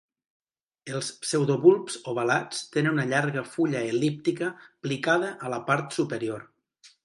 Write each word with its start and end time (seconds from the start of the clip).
Els 0.99 1.11
pseudobulbs 1.25 1.97
ovalats 2.13 2.63
tenen 2.77 2.95
una 2.99 3.07
llarga 3.13 3.45
fulla 3.53 3.85
el·líptica 3.93 4.51
plicada 4.89 5.33
a 5.51 5.57
la 5.57 5.65
part 5.73 5.99
superior. 6.03 6.53